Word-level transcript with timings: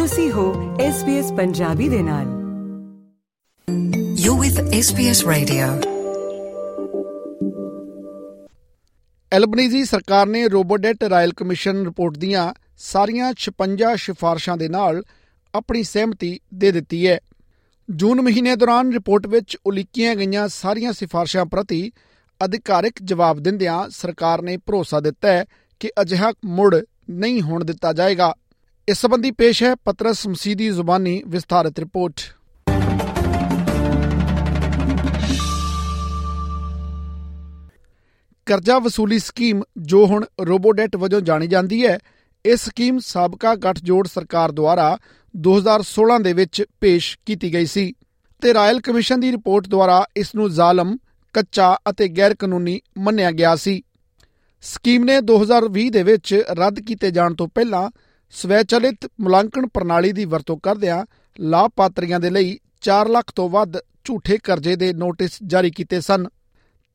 ਤੁਸੀਂ 0.00 0.32
ਹੋ 0.32 0.76
SBS 0.76 1.36
ਪੰਜਾਬੀ 1.36 1.88
ਦੇ 1.88 2.02
ਨਾਲ। 2.02 2.26
You're 4.12 4.40
with 4.40 4.62
SBS 4.66 5.30
Radio. 5.32 5.88
Albanese 9.32 9.84
ਸਰਕਾਰ 9.84 10.26
ਨੇ 10.26 10.48
ਰੋਬੋਡੈਟ 10.48 11.04
ਰਾਇਲ 11.04 11.32
ਕਮਿਸ਼ਨ 11.32 11.84
ਰਿਪੋਰਟ 11.84 12.18
ਦੀਆਂ 12.18 12.54
ਸਾਰੀਆਂ 12.78 13.34
56 13.40 13.96
ਸਿਫਾਰਸ਼ਾਂ 13.96 14.56
ਦੇ 14.56 14.68
ਨਾਲ 14.68 15.02
ਆਪਣੀ 15.54 15.82
ਸਹਿਮਤੀ 15.82 16.40
ਦੇ 16.54 16.72
ਦਿੱਤੀ 16.72 17.08
ਹੈ। 17.08 17.20
ਜੂਨ 17.90 18.20
ਮਹੀਨੇ 18.20 18.56
ਦੌਰਾਨ 18.56 18.92
ਰਿਪੋਰਟ 18.92 19.26
ਵਿੱਚ 19.26 19.56
ਉਲੀਕੀਆਂ 19.66 20.16
ਗਈਆਂ 20.16 20.48
ਸਾਰੀਆਂ 20.48 20.92
ਸਿਫਾਰਸ਼ਾਂ 20.92 21.46
ਪ੍ਰਤੀ 21.46 21.92
ਅਧਿਕਾਰਿਕ 22.44 22.94
ਜਵਾਬ 23.02 23.40
ਦਿੰਦਿਆਂ 23.40 23.88
ਸਰਕਾਰ 23.90 24.42
ਨੇ 24.42 24.56
ਭਰੋਸਾ 24.56 25.00
ਦਿੱਤਾ 25.00 25.28
ਹੈ 25.28 25.44
ਕਿ 25.80 25.90
ਅਜਿਹਾ 26.00 26.32
ਮੁੜ 26.44 26.76
ਨਹੀਂ 27.10 27.42
ਹੋਣ 27.42 27.64
ਦਿੱਤਾ 27.64 27.92
ਜਾਏਗਾ। 27.92 28.34
ਇਸ 28.88 29.00
ਸੰਬੰਧੀ 29.00 29.30
ਪੇਸ਼ 29.30 29.62
ਹੈ 29.62 29.74
ਪਤਰਸ 29.74 30.26
ਮਸੀਦੀ 30.26 30.68
ਜ਼ੁਬਾਨੀ 30.68 31.22
ਵਿਸਥਾਰਿਤ 31.26 31.78
ਰਿਪੋਰਟ। 31.78 32.20
ਕਰਜ਼ਾ 38.46 38.78
ਵਸੂਲੀ 38.78 39.18
ਸਕੀਮ 39.18 39.62
ਜੋ 39.78 40.04
ਹੁਣ 40.06 40.24
ਰੋਬੋਡੈਟ 40.40 40.96
ਵਜੋਂ 40.96 41.20
ਜਾਣੀ 41.20 41.46
ਜਾਂਦੀ 41.46 41.86
ਹੈ, 41.86 41.98
ਇਹ 42.44 42.56
ਸਕੀਮ 42.56 42.98
ਸਾਬਕਾ 42.98 43.54
ਗੱਠਜੋੜ 43.54 44.06
ਸਰਕਾਰ 44.08 44.52
ਦੁਆਰਾ 44.52 44.98
2016 45.34 46.18
ਦੇ 46.22 46.32
ਵਿੱਚ 46.32 46.64
ਪੇਸ਼ 46.80 47.16
ਕੀਤੀ 47.26 47.52
ਗਈ 47.54 47.66
ਸੀ 47.66 47.92
ਤੇ 48.42 48.54
ਰਾਇਲ 48.54 48.80
ਕਮਿਸ਼ਨ 48.80 49.20
ਦੀ 49.20 49.30
ਰਿਪੋਰਟ 49.32 49.68
ਦੁਆਰਾ 49.68 50.04
ਇਸ 50.16 50.34
ਨੂੰ 50.34 50.50
ਜ਼ਾਲਮ, 50.50 50.96
ਕੱਚਾ 51.34 51.76
ਅਤੇ 51.90 52.08
ਗੈਰ 52.08 52.34
ਕਾਨੂੰਨੀ 52.34 52.80
ਮੰਨਿਆ 52.98 53.30
ਗਿਆ 53.30 53.56
ਸੀ। 53.56 53.82
ਸਕੀਮ 54.62 55.04
ਨੇ 55.04 55.20
2020 55.20 55.90
ਦੇ 55.90 56.02
ਵਿੱਚ 56.02 56.42
ਰੱਦ 56.50 56.80
ਕੀਤੇ 56.80 57.10
ਜਾਣ 57.10 57.34
ਤੋਂ 57.34 57.48
ਪਹਿਲਾਂ 57.48 57.90
ਸਵੈਚਲਿਤ 58.32 59.06
ਮੁਲਾਂਕਣ 59.20 59.66
ਪ੍ਰਣਾਲੀ 59.66 60.12
ਦੀ 60.12 60.24
ਵਰਤੋਂ 60.24 60.56
ਕਰਦਿਆਂ 60.56 61.04
ਲਾਭਪਾਤਰੀਆਂ 61.40 62.20
ਦੇ 62.20 62.30
ਲਈ 62.30 62.58
4 62.80 63.08
ਲੱਖ 63.08 63.32
ਤੋਂ 63.34 63.48
ਵੱਧ 63.50 63.76
ਝੂਠੇ 64.04 64.38
ਕਰਜ਼ੇ 64.38 64.76
ਦੇ 64.76 64.92
ਨੋਟਿਸ 64.92 65.38
ਜਾਰੀ 65.46 65.70
ਕੀਤੇ 65.70 66.00
ਸਨ। 66.00 66.26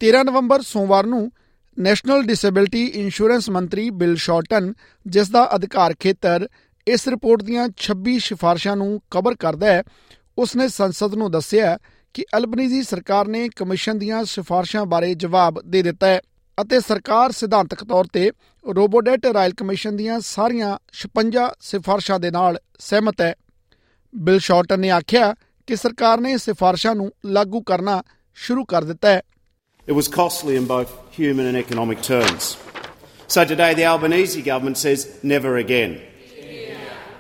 13 0.02 0.23
ਨਵੰਬਰ 0.23 0.61
ਸੋਮਵਾਰ 0.61 1.05
ਨੂੰ 1.05 1.31
ਨੈਸ਼ਨਲ 1.80 2.23
ਡਿਸੇਬਿਲਟੀ 2.23 2.86
ਇੰਸ਼ੋਰੈਂਸ 2.86 3.50
ਮੰਤਰੀ 3.50 3.89
ਬਿਲ 3.89 4.16
ਸ਼ਾਰਟਨ, 4.16 4.73
ਜਿਸ 5.08 5.30
ਦਾ 5.30 5.50
ਅਧਿਕਾਰ 5.55 5.95
ਖੇਤਰ 6.00 6.47
ਇਸ 6.88 7.08
ਰਿਪੋਰਟ 7.08 7.44
ਦੀਆਂ 7.44 7.67
26 7.77 8.17
ਸਿਫਾਰਸ਼ਾਂ 8.20 8.75
ਨੂੰ 8.75 9.02
ਕਵਰ 9.11 9.36
ਕਰਦਾ 9.36 9.67
ਹੈ, 9.67 9.83
ਉਸਨੇ 10.38 10.67
ਸੰਸਦ 10.67 11.16
ਨੂੰ 11.16 11.31
ਦੱਸਿਆ 11.31 11.77
ਕਿ 12.14 12.25
ਅਲਬਨੀਜ਼ੀ 12.38 12.81
ਸਰਕਾਰ 12.83 13.27
ਨੇ 13.27 13.49
ਕਮਿਸ਼ਨ 13.49 13.97
ਦੀਆਂ 13.97 14.23
ਸਿਫਾਰਸ਼ਾਂ 14.23 14.86
ਬਾਰੇ 14.86 15.14
ਜਵਾਬ 15.16 15.61
ਦੇ 15.61 15.81
ਦਿੱਤਾ 15.81 16.08
ਹੈ। 16.08 16.22
ਅਤੇ 16.61 16.80
ਸਰਕਾਰ 16.80 17.31
ਸਿਧਾਂਤਕ 17.31 17.84
ਤੌਰ 17.84 18.08
ਤੇ 18.14 18.31
ਰੋਬੋਡੈਟ 18.66 19.25
ਰਾਇਲ 19.34 19.53
ਕਮਿਸ਼ਨ 19.58 19.95
ਦੀਆਂ 19.98 20.20
ਸਾਰੀਆਂ 20.28 20.70
56 21.00 21.48
ਸਿਫਾਰਸ਼ਾਂ 21.70 22.20
ਦੇ 22.20 22.31
ਨਾਲ 22.31 22.59
ਸਹਿਮਤ 22.80 23.22
ਹੈ 23.22 23.34
ਬਿਲ 24.14 24.39
ਸ਼ਾਰਟਨ 24.39 24.80
ਨੇ 24.80 24.89
ਆਖਿਆ 24.98 25.33
ਕਿ 25.67 25.76
ਸਰਕਾਰ 25.76 26.20
ਨੇ 26.22 26.38
ਸਿਫਾਰਸ਼ਾਂ 26.38 26.95
ਨੂੰ 26.95 27.11
ਲਾਗੂ 27.38 27.61
ਕਰਨਾ 27.72 28.02
ਸ਼ੁਰੂ 28.38 28.66
ਕਰ 28.73 28.83
ਦਿੱਤਾ 28.94 29.11
ਹੈ 29.11 29.22
It 29.88 29.95
was 29.95 30.08
costly 30.14 30.56
in 30.58 30.67
both 30.70 30.94
human 31.17 31.48
and 31.48 31.58
economic 31.58 32.00
terms. 32.06 32.45
So 33.33 33.44
today 33.52 33.67
the 33.76 33.86
Albanese 33.89 34.42
government 34.42 34.78
says 34.78 35.03
never 35.33 35.52
again. 35.58 35.94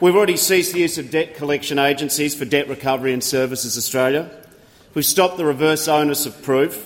We've 0.01 0.17
already 0.19 0.37
ceased 0.37 0.73
the 0.73 0.81
use 0.81 0.97
of 1.01 1.11
debt 1.11 1.29
collection 1.35 1.79
agencies 1.81 2.33
for 2.39 2.47
debt 2.47 2.67
recovery 2.69 3.13
and 3.13 3.23
services 3.25 3.77
Australia. 3.77 4.23
We've 4.95 5.05
stopped 5.05 5.37
the 5.37 5.45
reverse 5.45 5.87
onus 5.89 6.25
of 6.25 6.41
proof. 6.43 6.81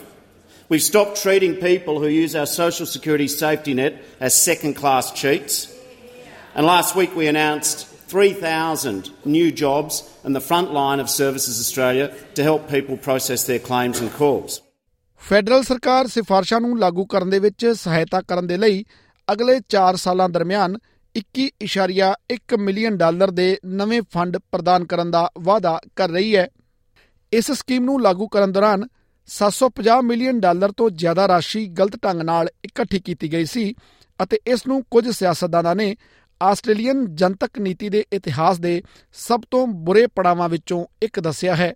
We've 0.70 0.84
stopped 0.84 1.20
treating 1.20 1.56
people 1.56 2.00
who 2.00 2.08
use 2.08 2.36
our 2.36 2.46
social 2.46 2.86
security 2.86 3.28
safety 3.28 3.74
net 3.74 3.94
as 4.20 4.36
second 4.40 4.76
class 4.76 5.12
cheats. 5.12 5.56
And 6.56 6.64
last 6.64 6.96
week 6.96 7.16
we 7.16 7.26
announced 7.28 7.88
3,000 8.10 9.10
new 9.26 9.52
jobs 9.52 10.04
in 10.24 10.34
the 10.34 10.42
front 10.42 10.72
line 10.72 11.00
of 11.00 11.10
Services 11.10 11.60
Australia 11.60 12.14
to 12.36 12.44
help 12.44 12.70
people 12.70 12.98
process 12.98 13.46
their 13.46 13.64
claims 13.70 14.02
and 14.02 14.12
calls. 14.20 14.60
Federal 15.22 15.64
ਸਰਕਾਰ 15.64 16.08
ਸਿਫਾਰਸ਼ਾਂ 16.08 16.60
ਨੂੰ 16.62 16.78
ਲਾਗੂ 16.80 17.06
ਕਰਨ 17.06 17.30
ਦੇ 17.30 17.40
ਵਿੱਚ 17.40 17.66
ਸਹਾਇਤਾ 17.78 18.22
ਕਰਨ 18.22 18.48
ਦੇ 18.48 18.58
ਲਈ 18.58 18.84
ਅਗਲੇ 19.28 19.60
4 19.76 19.98
ਸਾਲਾਂ 20.04 20.30
ਦਰਮਿਆਨ 20.30 20.78
21.1 21.16 22.58
ਮਿਲੀਅਨ 22.60 22.98
ਡਾਲਰ 22.98 23.32
ਦੇ 23.42 23.50
ਨਵੇਂ 23.82 24.02
ਫੰਡ 24.14 24.38
ਪ੍ਰਦਾਨ 24.52 24.86
ਕਰਨ 24.86 25.12
ਦਾ 25.12 25.30
ਵਾਅਦਾ 25.40 25.80
ਕਰ 25.96 26.10
ਰਹੀ 26.10 26.36
ਹੈ 26.36 26.48
ਇਸ 27.34 27.52
ਸਕੀਮ 27.52 27.84
ਨੂੰ 27.86 28.02
ਲਾਗੂ 28.02 28.28
ਕਰਨ 28.28 28.52
ਦੌਰਾਨ 28.52 28.88
750 29.30 30.02
ਮਿਲੀਅਨ 30.04 30.40
ਡਾਲਰ 30.40 30.72
ਤੋਂ 30.72 30.90
ਜ਼ਿਆਦਾ 30.90 31.28
ਰਾਸ਼ੀ 31.28 31.68
ਗਲਤ 31.68 32.04
ਢੰਗ 32.04 32.22
ਨਾਲ 32.22 32.50
ਇਕੱਠੀ 32.66 33.00
ਕੀਤੀ 33.00 33.32
ਗਈ 33.34 33.46
ਸੀ 33.46 33.74
ਅਤੇ 34.24 34.40
ਇਸ 34.48 34.68
ਨੂੰ 34.68 34.84
ਕੁਝ 34.92 35.10
ਸਿਆਸਤਦਾਨਾਂ 35.10 35.76
ਨੇ 35.76 35.96
ਆਸਟ੍ਰੇਲੀਅਨ 36.42 37.16
ਜਨਤਕ 37.16 37.60
ਨੀਤੀ 37.60 37.90
ਦੇ 37.90 38.06
ਇਤਿਹਾਸ 38.14 38.60
ਦੇ 38.60 38.84
ਸਭ 39.14 39.42
ਤੋਂ 39.52 39.68
ਬੁਰੇ 39.68 40.08
ਪੜਾਵਾਂ 40.08 40.50
ਵਿੱਚੋਂ 40.50 40.86
ਇੱਕ 41.04 41.20
ਦੱਸਿਆ 41.20 41.56
ਹੈ। 41.56 41.74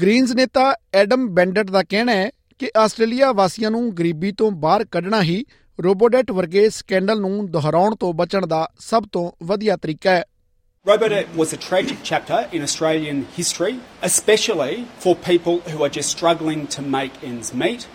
ਗ੍ਰੀਨਜ਼ 0.00 0.32
ਨੇਤਾ 0.32 0.74
ਐਡਮ 0.94 1.28
ਬੈਂਡਟ 1.28 1.70
ਦਾ 1.70 1.82
ਕਹਿਣਾ 1.82 2.12
ਹੈ 2.12 2.30
ਕਿ 2.58 2.70
ਆਸਟ੍ਰੇਲੀਆ 2.76 3.32
ਵਾਸੀਆਂ 3.32 3.70
ਨੂੰ 3.70 3.96
ਗਰੀਬੀ 3.96 4.32
ਤੋਂ 4.32 4.50
ਬਾਹਰ 4.50 4.84
ਕੱਢਣਾ 4.84 5.22
ਹੀ 5.22 5.44
ਰੋਬੋਡੈਟ 5.80 6.30
ਵਰਗੇ 6.30 6.68
ਸਕੈਂਡਲ 6.68 7.20
ਨੂੰ 7.20 7.50
ਦੁਹਰਾਉਣ 7.50 7.96
ਤੋਂ 7.96 8.14
ਬਚਣ 8.14 8.46
ਦਾ 8.46 8.68
ਸਭ 8.78 9.04
ਤੋਂ 9.12 9.30
ਵਧੀਆ 9.42 9.76
ਤਰੀਕਾ 9.76 10.10
ਹੈ। 10.10 10.24
Robodebt 10.84 11.36
was 11.36 11.52
a 11.52 11.56
tragic 11.56 11.98
chapter 12.02 12.48
in 12.50 12.60
Australian 12.60 13.26
history, 13.26 13.78
especially 14.02 14.88
for 14.98 15.14
people 15.14 15.60
who 15.60 15.84
are 15.84 15.88
just 15.88 16.10
struggling 16.10 16.66
to 16.66 16.82
make 16.82 17.22
ends 17.22 17.54
meet, 17.54 17.86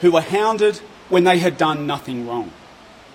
who 0.00 0.10
were 0.10 0.22
hounded 0.22 0.78
when 1.10 1.24
they 1.24 1.38
had 1.38 1.58
done 1.58 1.86
nothing 1.86 2.26
wrong. 2.26 2.50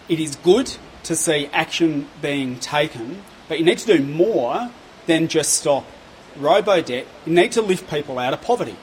It 0.09 0.19
is 0.19 0.35
good 0.35 0.75
to 1.05 1.15
see 1.15 1.47
action 1.51 2.07
being 2.21 2.59
taken, 2.59 3.23
but 3.47 3.57
you 3.57 3.65
need 3.65 3.79
to 3.79 3.97
do 3.97 4.03
more 4.05 4.69
than 5.07 5.27
just 5.27 5.53
stop 5.53 5.87
robo-debt. 6.35 7.07
You 7.25 7.33
need 7.33 7.53
to 7.53 7.63
lift 7.63 7.89
people 7.89 8.19
out 8.19 8.33
of 8.33 8.43
poverty. 8.43 8.75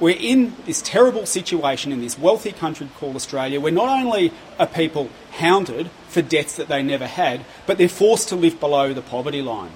We're 0.00 0.16
in 0.18 0.56
this 0.64 0.80
terrible 0.80 1.26
situation 1.26 1.92
in 1.92 2.00
this 2.00 2.18
wealthy 2.18 2.52
country 2.52 2.88
called 2.96 3.16
Australia 3.16 3.60
where 3.60 3.70
not 3.70 3.90
only 3.90 4.32
are 4.58 4.66
people 4.66 5.10
hounded 5.32 5.90
for 6.08 6.22
debts 6.22 6.56
that 6.56 6.68
they 6.68 6.82
never 6.82 7.06
had, 7.06 7.44
but 7.66 7.76
they're 7.76 7.86
forced 7.86 8.30
to 8.30 8.36
live 8.36 8.58
below 8.58 8.94
the 8.94 9.02
poverty 9.02 9.42
line. 9.42 9.72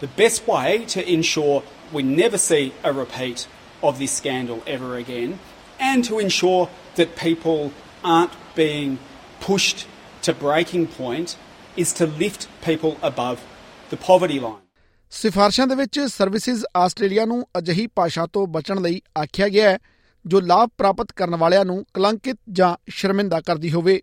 The 0.00 0.06
best 0.06 0.48
way 0.48 0.86
to 0.86 1.06
ensure 1.06 1.62
we 1.92 2.02
never 2.02 2.38
see 2.38 2.72
a 2.82 2.90
repeat 2.90 3.46
of 3.82 3.98
this 3.98 4.12
scandal 4.12 4.62
ever 4.66 4.96
again 4.96 5.38
and 5.78 6.02
to 6.04 6.18
ensure 6.18 6.70
that 6.94 7.16
people 7.16 7.72
aren't 8.02 8.32
being 8.54 8.98
pushed 9.40 9.86
to 10.22 10.32
breaking 10.32 10.86
point 10.86 11.36
is 11.76 11.92
to 11.94 12.06
lift 12.06 12.48
people 12.62 12.96
above 13.02 13.44
the 13.90 13.96
poverty 13.98 14.40
line. 14.40 14.62
ਸਿਫਾਰਸ਼ਾਂ 15.10 15.66
ਦੇ 15.66 15.74
ਵਿੱਚ 15.74 16.00
services 16.00 16.64
Australia 16.76 17.24
ਨੂੰ 17.24 17.46
ਅਜਿਹੀ 17.58 17.86
ਭਾਸ਼ਾ 17.86 18.26
ਤੋਂ 18.26 18.46
ਬਚਣ 18.46 18.82
ਲਈ 18.82 19.00
ਆਖਿਆ 19.18 19.48
ਗਿਆ 19.48 19.70
ਹੈ, 19.70 19.78
ਜੋ 20.26 20.40
ਲਾਭ 20.40 20.70
ਪ੍ਰਾਪਤ 20.78 21.12
ਕਰਨ 21.12 21.36
ਵਾਲਿਆਂ 21.36 21.64
ਨੂੰ 21.64 21.84
ਕਲੰਕਿਤ 21.94 22.36
ਜਾਂ 22.52 22.76
ਸ਼ਰਮਿੰਦਾ 22.88 23.40
ਕਰਦੀ 23.40 23.72
ਹੋਵੇ। 23.72 24.02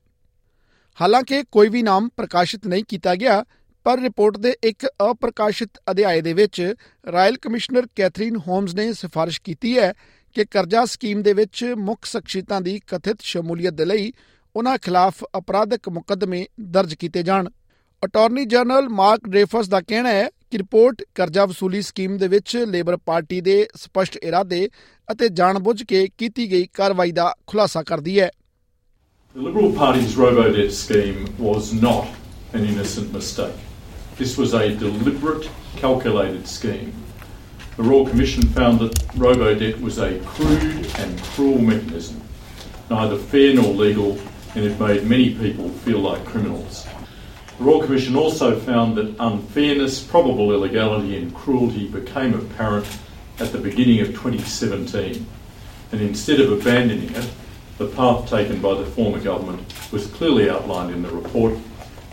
ਹਾਲਾਂਕਿ 1.01 1.43
ਕੋਈ 1.51 1.69
ਵੀ 1.69 1.83
ਨਾਮ 1.83 2.09
ਪ੍ਰਕਾਸ਼ਿਤ 2.17 2.67
ਨਹੀਂ 2.67 2.83
ਕੀਤਾ 2.87 3.15
ਗਿਆ, 3.15 3.45
ਪਰ 3.83 3.99
ਰਿਪੋਰਟ 3.99 4.37
ਦੇ 4.37 4.55
ਇੱਕ 4.63 4.85
ਅਪ੍ਰਕਾਸ਼ਿਤ 5.11 5.69
ਅਧਿਆਇ 5.91 6.21
ਦੇ 6.21 6.33
ਵਿੱਚ 6.33 6.73
ਰਾਇਲ 7.11 7.37
ਕਮਿਸ਼ਨਰ 7.37 7.87
ਕੈਥਰੀਨ 7.95 8.37
ਹੋਮਸ 8.37 8.75
ਨੇ 8.75 8.93
ਸਿਫਾਰਿਸ਼ 8.93 9.41
ਕੀਤੀ 9.41 9.77
ਹੈ 9.77 9.93
ਕਿ 10.35 10.45
ਕਰਜ਼ਾ 10.45 10.85
ਸਕੀਮ 10.85 11.21
ਦੇ 11.21 11.33
ਵਿੱਚ 11.33 11.73
ਮੁੱਖ 11.77 12.05
ਸ਼ਖਸੀਅਤਾਂ 12.05 12.61
ਦੀ 12.61 12.79
ਕਥਿਤ 12.87 13.17
ਸ਼ਮੂਲੀਅਤ 13.21 13.73
ਦੇ 13.73 13.85
ਲਈ 13.85 14.13
ਉਹਨਾਂ 14.55 14.77
ਖਿਲਾਫ 14.77 15.23
ਅਪਰਾਧਿਕ 15.37 15.89
ਮੁਕੱਦਮੇ 15.89 16.45
ਦਰਜ 16.61 16.93
ਕੀਤੇ 16.93 17.23
ਜਾਣ। 17.23 17.49
ਅਟਾਰਨੀ 18.05 18.45
ਜਨਰਲ 18.45 18.89
ਮਾਰਕ 18.89 19.27
ਡ੍ਰੇਫਸ 19.27 19.67
ਦਾ 19.67 19.81
ਕਹਿਣਾ 19.81 20.09
ਹੈ 20.09 20.29
ਕਿ 20.51 20.57
ਰਿਪੋਰਟ 20.57 21.01
ਕਰਜ਼ਾ 21.15 21.45
ਵਸੂਲੀ 21.45 21.81
ਸਕੀਮ 21.81 22.17
ਦੇ 22.17 22.27
ਵਿੱਚ 22.27 22.55
ਲੇਬਰ 22.71 22.95
ਪਾਰਟੀ 23.05 23.39
ਦੇ 23.41 23.55
ਸਪਸ਼ਟ 23.75 24.17
ਇਰਾਦੇ 24.17 24.67
ਅਤੇ 25.11 25.29
ਜਾਣਬੁੱਝ 25.39 25.81
ਕੇ 25.83 26.07
ਕੀਤੀ 26.17 26.49
ਗਈ 26.51 26.67
ਕਾਰਵਾਈ 26.73 27.11
ਦਾ 27.11 27.33
ਖੁਲਾਸਾ 27.47 27.83
ਕਰਦੀ 27.87 28.19
ਹੈ 28.19 28.29
The 29.35 29.43
Liberal 29.45 29.73
Party's 29.79 30.13
robo-debt 30.17 30.71
scheme 30.75 31.17
was 31.39 31.67
not 31.79 32.55
an 32.59 32.63
innocent 32.69 33.11
mistake. 33.15 33.57
This 34.19 34.31
was 34.37 34.53
a 34.59 34.61
deliberate, 34.83 35.49
calculated 35.81 36.47
scheme. 36.53 36.87
The 37.75 37.85
Royal 37.87 38.07
Commission 38.07 38.47
found 38.55 38.81
that 38.83 39.03
robo-debt 39.25 39.83
was 39.87 39.99
a 39.99 40.09
crude 40.31 40.87
and 41.01 41.21
cruel 41.27 41.59
mechanism, 41.67 42.23
neither 42.89 43.19
fair 43.33 43.53
nor 43.53 43.73
legal, 43.83 44.17
and 44.55 44.65
it 44.65 44.79
made 44.79 45.05
many 45.13 45.29
people 45.35 45.69
feel 45.85 46.01
like 46.07 46.25
criminals. 46.25 46.81
The 47.58 47.64
Royal 47.64 47.82
Commission 47.82 48.16
also 48.16 48.58
found 48.58 48.96
that 48.96 49.14
unfairness, 49.20 50.02
probable 50.02 50.52
illegality, 50.52 51.16
and 51.16 51.34
cruelty 51.34 51.86
became 51.88 52.34
apparent 52.34 52.86
at 53.38 53.52
the 53.52 53.58
beginning 53.58 54.00
of 54.00 54.08
2017. 54.08 55.26
And 55.92 56.00
instead 56.00 56.40
of 56.40 56.50
abandoning 56.52 57.14
it, 57.14 57.30
the 57.78 57.86
path 57.88 58.28
taken 58.28 58.60
by 58.60 58.74
the 58.74 58.86
former 58.86 59.20
government 59.20 59.62
was 59.92 60.06
clearly 60.06 60.48
outlined 60.48 60.92
in 60.94 61.02
the 61.02 61.10
report 61.10 61.54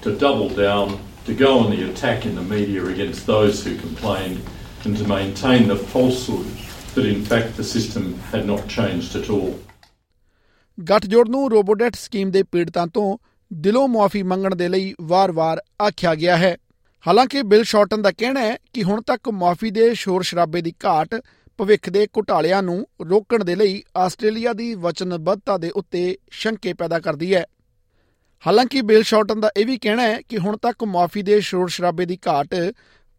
to 0.02 0.16
double 0.16 0.50
down, 0.50 1.00
to 1.26 1.34
go 1.34 1.60
on 1.60 1.72
the 1.72 1.90
attack 1.90 2.26
in 2.26 2.36
the 2.36 2.42
media 2.42 2.86
against 2.86 3.26
those 3.26 3.64
who 3.64 3.78
complained, 3.78 4.42
and 4.84 4.98
to 4.98 5.08
maintain 5.08 5.68
the 5.68 5.76
falsehood 5.76 6.48
that 6.96 7.06
in 7.06 7.24
fact 7.24 7.58
the 7.58 7.64
system 7.64 8.20
had 8.32 8.46
not 8.46 8.68
changed 8.68 9.16
at 9.16 9.30
all. 9.30 9.56
ਗੱਠਜੋੜ 10.90 11.30
ਨੂੰ 11.30 11.50
Robodebt 11.52 11.96
scheme 11.96 12.32
ਦੇ 12.32 12.44
ਪੀੜਤਾਂ 12.44 12.88
ਤੋਂ 12.88 13.18
ਦਿਲੋਂ 13.53 13.89
ਮੁਆਫੀ 13.89 14.23
ਮੰਗਣ 14.23 14.55
ਦੇ 14.55 14.69
ਲਈ 14.69 14.95
ਵਾਰ-ਵਾਰ 15.01 15.63
ਆਖਿਆ 15.83 16.15
ਗਿਆ 16.15 16.37
ਹੈ। 16.37 16.57
ਹਾਲਾਂਕਿ 17.07 17.43
ਬਿਲ 17.43 17.65
ਸ਼ਾਰਟਨ 17.65 18.03
ਦਾ 18.03 18.11
ਕਹਿਣਾ 18.11 18.41
ਹੈ 18.41 18.57
ਕਿ 18.73 18.83
ਹੁਣ 18.83 19.03
ਤੱਕ 19.03 19.29
ਮਾਫੀ 19.29 19.71
ਦੇ 19.71 19.95
ਸ਼ੋਰ 19.95 20.23
ਸ਼ਰਾਬੇ 20.23 20.63
ਦੀ 20.63 20.75
ਘਾਟ 20.85 21.21
ਭਵਿੱਖ 21.59 21.91
ਦੇ 21.91 22.07
ਘੁਟਾਲਿਆਂ 22.17 22.63
ਨੂੰ 22.63 22.87
ਰੋਕਣ 23.01 23.45
ਦੇ 23.45 23.55
ਲਈ 23.55 23.83
ਆਸਟ੍ਰੇਲੀਆ 23.97 24.53
ਦੀ 24.53 24.75
ਵਚਨਬੱਧਤਾ 24.75 25.59
ਦੇ 25.59 25.71
ਉੱਤੇ 25.71 26.19
ਸ਼ੰਕੇ 26.31 26.73
ਪੈਦਾ 26.73 27.01
ਕਰਦੀ 27.01 27.35
ਹੈ। 27.35 27.47
ਹਾਲਾਂਕਿ 28.47 28.83
ਬਿਲ 28.83 29.03
ਸ਼ਾਰਟਨ 29.03 29.41
ਦਾ 29.41 29.51
ਇਹ 29.57 29.67
ਵੀ 29.67 29.79
ਕਹਿਣਾ 29.79 30.03
ਹੈ 30.03 30.21
ਕਿ 30.23 30.39
ਹੁਣ 30.39 30.57
ਤੱਕ 30.57 30.85
ਮਾਫੀ 30.85 31.23
ਦੇ 31.23 31.41
ਸ਼ੋਰ 31.41 31.69
ਸ਼ਰਾਬੇ 31.69 32.07
ਦੀ 32.07 32.19
ਘਾਟ 32.29 32.55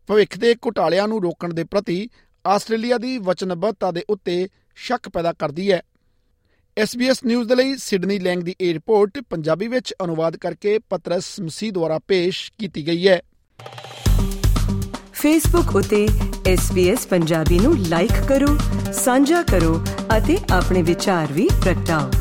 ਭਵਿੱਖ 0.07 0.37
ਦੇ 0.37 0.55
ਘੁਟਾਲਿਆਂ 0.55 1.07
ਨੂੰ 1.07 1.21
ਰੋਕਣ 1.21 1.53
ਦੇ 1.53 1.63
ਪ੍ਰਤੀ 1.63 2.09
ਆਸਟ੍ਰੇਲੀਆ 2.47 2.97
ਦੀ 2.97 3.17
ਵਚਨਬੱਧਤਾ 3.17 3.91
ਦੇ 3.91 4.03
ਉੱਤੇ 4.09 4.47
ਸ਼ੱਕ 4.75 5.09
ਪੈਦਾ 5.09 5.33
ਕਰਦੀ 5.33 5.71
ਹੈ। 5.71 5.81
SBS 6.81 7.15
ਨਿਊਜ਼ 7.25 7.49
ਦੇ 7.49 7.55
ਲਈ 7.55 7.75
ਸਿਡਨੀ 7.77 8.19
ਲੈਂਗ 8.19 8.39
ਦੀ 8.39 8.55
ਇਹ 8.61 8.73
ਰਿਪੋਰਟ 8.73 9.19
ਪੰਜਾਬੀ 9.29 9.67
ਵਿੱਚ 9.67 9.93
ਅਨੁਵਾਦ 10.03 10.37
ਕਰਕੇ 10.37 10.79
ਪਤਰਸ 10.79 11.39
ਮਸੀਹ 11.39 11.71
ਦੁਆਰਾ 11.71 11.99
ਪੇਸ਼ 11.99 12.51
ਕੀਤੀ 12.59 12.87
ਗਈ 12.87 13.07
ਹੈ। 13.07 13.21
ਫੇਸਬੁੱਕ 15.13 15.75
ਉਤੇ 15.75 16.07
SBS 16.53 17.07
ਪੰਜਾਬੀ 17.09 17.59
ਨੂੰ 17.59 17.77
ਲਾਈਕ 17.77 18.11
ਕਰੋ, 18.27 18.57
ਸਾਂਝਾ 18.93 19.41
ਕਰੋ 19.41 19.85
ਅਤੇ 20.17 20.37
ਆਪਣੇ 20.51 20.81
ਵਿਚਾਰ 20.81 21.27
ਵੀ 21.31 21.49
ਪ੍ਰਗਟਾਓ। 21.63 22.11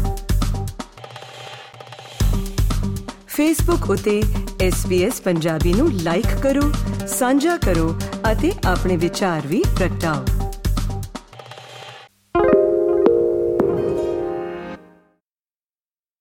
ਫੇਸਬੁੱਕ 3.27 3.91
ਉਤੇ 3.91 4.23
SBS 4.69 5.15
ਪੰਜਾਬੀ 5.25 5.73
ਨੂੰ 5.73 5.93
ਲਾਈਕ 5.93 6.43
ਕਰੋ, 6.43 6.73
ਸਾਂਝਾ 7.07 7.57
ਕਰੋ 7.57 8.01
ਅਤੇ 8.33 8.53
ਆਪਣੇ 8.65 8.97
ਵਿਚਾਰ 8.97 9.47
ਵੀ 9.47 9.65
ਪ੍ਰਗਟਾਓ। 9.77 10.44